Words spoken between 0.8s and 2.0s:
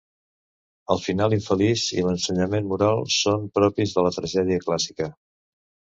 El final infeliç